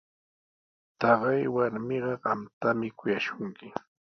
Taqay 0.99 1.43
warmiqa 1.55 2.13
qamtami 2.23 2.87
kuyashunki. 2.97 3.67